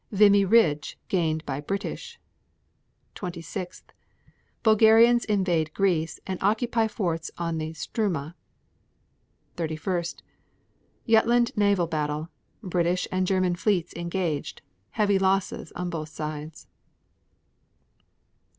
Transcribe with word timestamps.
Vimy 0.11 0.45
Ridge 0.45 0.97
gained 1.09 1.45
by 1.45 1.61
British. 1.61 2.19
26. 3.13 3.83
Bulgarians 4.63 5.25
invade 5.25 5.71
Greece 5.75 6.19
and 6.25 6.39
occupy 6.41 6.87
forts 6.87 7.29
on 7.37 7.59
the 7.59 7.73
Struma. 7.73 8.33
31. 9.57 10.01
Jutland 11.07 11.55
naval 11.55 11.85
battle; 11.85 12.29
British 12.63 13.07
and 13.11 13.27
German 13.27 13.53
fleets 13.53 13.93
engaged; 13.93 14.63
heavy 14.89 15.19
losses 15.19 15.71
on 15.73 15.91
both 15.91 16.09
sides. 16.09 16.65